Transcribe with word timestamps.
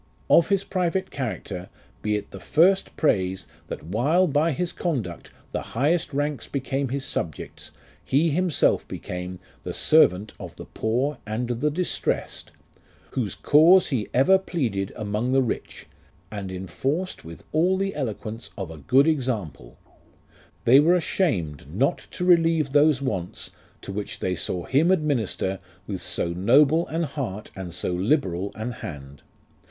Of 0.31 0.49
his 0.49 0.63
private 0.63 1.11
character, 1.11 1.69
he 2.03 2.15
it 2.15 2.31
the 2.31 2.39
first 2.39 2.95
praise, 2.97 3.45
That 3.67 3.83
while, 3.83 4.25
by 4.25 4.51
his 4.51 4.71
conduct, 4.71 5.29
the 5.51 5.61
highest 5.77 6.11
ranks 6.11 6.47
hecame 6.47 6.89
his 6.89 7.05
subjects, 7.05 7.69
He 8.03 8.31
himself 8.31 8.87
became 8.87 9.37
The 9.61 9.75
servant 9.75 10.33
of 10.39 10.55
the 10.55 10.65
poor 10.65 11.19
and 11.23 11.49
the 11.49 11.69
distressed: 11.69 12.51
Whose 13.11 13.35
cause 13.35 13.89
he 13.89 14.07
ever 14.11 14.39
pleaded 14.39 14.91
amongst 14.95 15.33
the 15.33 15.43
rich, 15.43 15.85
And 16.31 16.51
enforced 16.51 17.23
with 17.23 17.43
all 17.51 17.77
the 17.77 17.93
eloquence 17.93 18.49
of 18.57 18.71
a 18.71 18.77
good 18.79 19.05
example: 19.07 19.77
They 20.65 20.79
were 20.79 20.95
ashamed 20.95 21.71
not 21.71 22.07
to 22.09 22.25
relieve 22.25 22.71
those 22.71 23.03
wants 23.03 23.51
To 23.83 23.91
which 23.91 24.17
they 24.17 24.35
saw 24.35 24.63
him 24.65 24.89
administer 24.89 25.59
with 25.85 26.01
So 26.01 26.29
noble 26.29 26.87
an 26.87 27.03
heart, 27.03 27.51
and 27.55 27.71
so 27.71 27.91
liberal 27.93 28.51
an 28.55 28.71
hand. 28.71 29.21